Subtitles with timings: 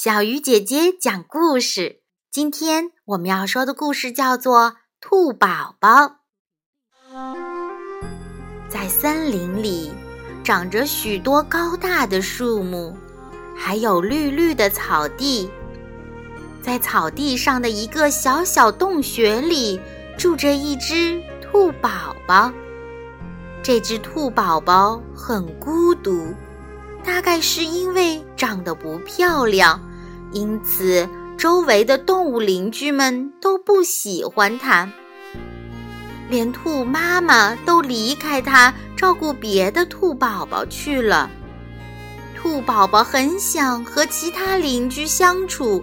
[0.00, 2.02] 小鱼姐姐讲故事。
[2.30, 6.18] 今天我们要说的故事叫做《兔宝宝》。
[8.68, 9.90] 在森林里，
[10.44, 12.94] 长着许多高大的树木，
[13.56, 15.50] 还有绿绿的草地。
[16.62, 19.80] 在草地上的一个小小洞穴里，
[20.16, 22.52] 住着一只兔宝宝。
[23.64, 26.32] 这只兔宝宝很孤独。
[27.04, 29.80] 大概是因为长得不漂亮，
[30.32, 34.90] 因此周围的动物邻居们都不喜欢它，
[36.28, 41.30] 连兔妈妈都离开它，照顾别的兔宝宝去了。
[42.36, 45.82] 兔宝宝很想和其他邻居相处，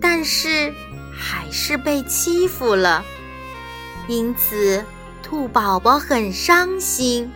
[0.00, 0.72] 但是
[1.12, 3.04] 还是被欺负了，
[4.08, 4.84] 因此
[5.22, 7.30] 兔宝宝很伤心。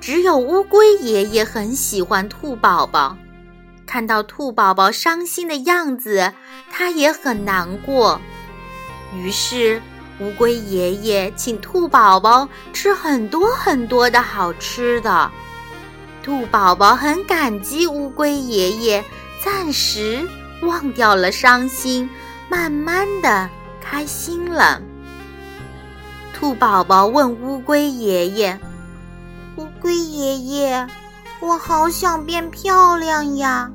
[0.00, 3.16] 只有乌龟爷爷很喜欢兔宝宝，
[3.86, 6.32] 看到兔宝宝伤心的样子，
[6.70, 8.20] 他也很难过。
[9.14, 9.80] 于是，
[10.18, 15.30] 乌龟爷爷请兔宝宝吃很多很多的好吃的。
[16.22, 19.04] 兔宝宝很感激乌龟爷爷，
[19.42, 20.28] 暂时
[20.62, 22.10] 忘掉了伤心，
[22.48, 23.48] 慢慢的
[23.80, 24.82] 开心了。
[26.34, 28.58] 兔宝宝问乌龟爷爷。
[29.56, 30.86] 乌龟爷爷，
[31.40, 33.70] 我好想变漂亮呀！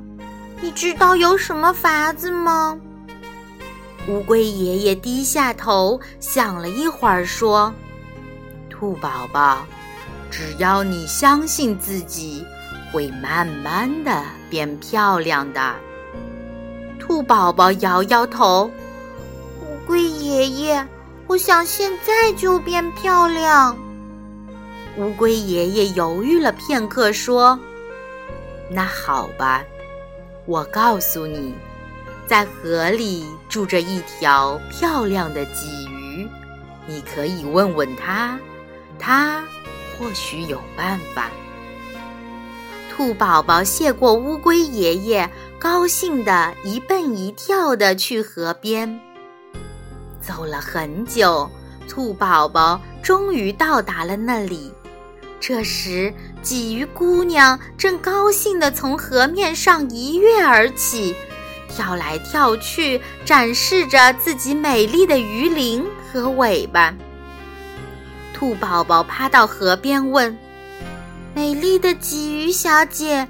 [0.62, 2.78] 你知道有什么法子吗？
[4.06, 7.74] 乌龟爷爷低下头想了一会儿，说
[8.70, 9.66] ：“兔宝宝，
[10.30, 12.46] 只要你相信自己，
[12.92, 15.74] 会慢慢的变漂亮的。”
[16.96, 18.70] 兔宝宝摇摇头
[19.60, 20.86] ：“乌龟爷爷，
[21.26, 23.76] 我想现在就变漂亮。”
[24.96, 27.58] 乌龟爷爷犹豫了片刻，说
[28.70, 29.64] ：“那好吧，
[30.52, 31.54] 我告诉你，
[32.26, 36.28] 在河里住着一条漂亮的鲫鱼，
[36.86, 38.38] 你可以问问他，
[38.98, 39.42] 他
[39.96, 41.30] 或许有办法。”
[42.94, 49.00] 兔宝宝谢过乌龟爷爷，高兴的一蹦一跳的去河边。
[50.20, 51.50] 走了很久，
[51.88, 54.70] 兔宝宝终于到达了那里。
[55.40, 61.14] 这时，鲫鱼姑娘正高兴地从河面上一跃而起，
[61.68, 66.92] 跳来跳去，展示着自己美丽的鱼鳞和尾巴。
[68.34, 70.36] 兔宝宝趴到河边问
[71.32, 73.28] ：“美丽的鲫鱼小姐，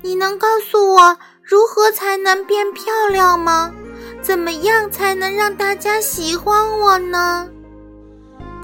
[0.00, 3.70] 你能告诉我如何才能变漂亮吗？
[4.22, 7.46] 怎么样才能让大家喜欢我呢？”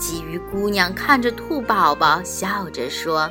[0.00, 3.31] 鲫鱼姑娘看着兔宝宝，笑着说：“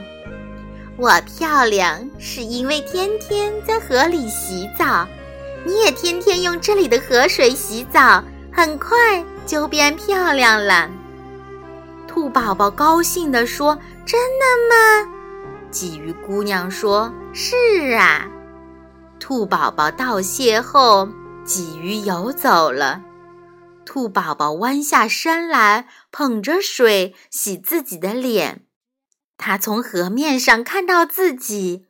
[1.00, 5.08] 我漂亮是因为天天在河里洗澡，
[5.66, 8.22] 你也天天用这里的河水洗澡，
[8.52, 10.92] 很快就变漂亮了。”
[12.06, 15.10] 兔宝宝高兴地说：“真的吗？”
[15.72, 18.28] 鲫鱼姑娘说：“是啊。”
[19.22, 21.08] 兔宝宝道谢后，
[21.46, 23.02] 鲫鱼游走了。
[23.86, 28.64] 兔宝宝弯下身来，捧着水洗自己的脸。
[29.40, 31.86] 他从河面上看到自己，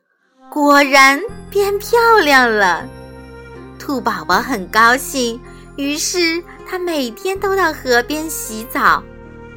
[0.48, 2.88] 果然变漂亮了。
[3.76, 5.40] 兔宝宝很高兴，
[5.76, 9.02] 于是他每天都到河边洗澡。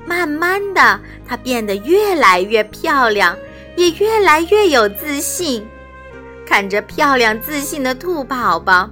[0.07, 3.37] 慢慢的，他变得越来越漂亮，
[3.77, 5.65] 也越来越有自信。
[6.47, 8.89] 看着漂亮自信的兔宝宝。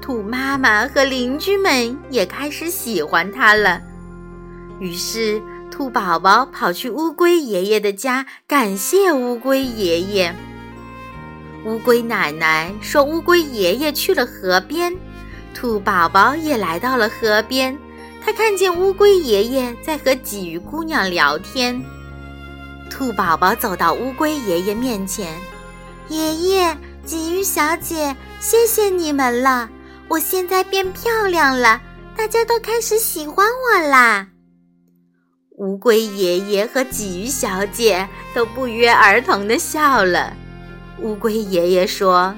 [0.00, 3.80] 兔妈妈和邻居们也开始喜欢它了，
[4.82, 10.34] 于是兔宝宝跑去乌龟爷爷的家，感谢乌龟爷爷。
[11.64, 14.92] 乌龟奶奶说：“乌龟爷爷去了河边。”
[15.54, 17.78] 兔宝宝也来到了河边，
[18.24, 21.80] 他看见乌龟爷爷在和鲫鱼姑娘聊天。
[22.90, 25.32] 兔宝宝走到乌龟爷爷面前
[26.10, 26.76] ：“爷爷，
[27.06, 29.70] 鲫鱼小姐，谢谢你们了。”
[30.10, 31.80] 我现在变漂亮了，
[32.16, 34.26] 大家都开始喜欢我啦。
[35.58, 40.34] 乌龟爷爷和鲫鱼小姐都不约而同的笑了。
[41.00, 42.34] 乌龟爷爷说：“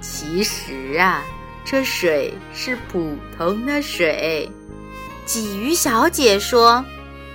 [0.00, 1.24] 其实啊，
[1.64, 4.48] 这水是普通的水。”
[5.26, 6.84] 鲫鱼小姐说：“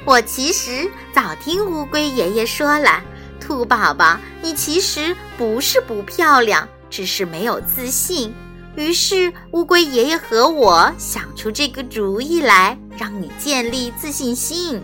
[0.06, 3.04] 我其实早听乌龟爷爷说了，
[3.40, 8.34] 兔宝宝，你其实不是不漂亮，只是没有自信。”
[8.76, 14.82] 于是，乌龟爷爷和我想出这个主意来，让你建立自信心。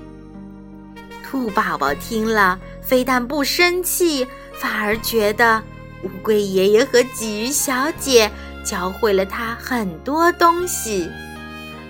[1.23, 5.61] 兔宝宝听了，非但不生气，反而觉得
[6.03, 8.31] 乌龟爷爷和鲫鱼小姐
[8.63, 11.09] 教会了他很多东西，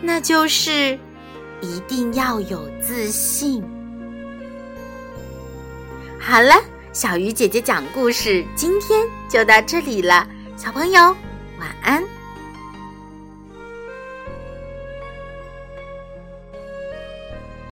[0.01, 0.97] 那就是
[1.61, 3.63] 一定要有自信。
[6.19, 6.55] 好了，
[6.93, 11.15] 小鱼姐姐讲故事今天就到这里了，小朋友
[11.61, 12.20] 晚安。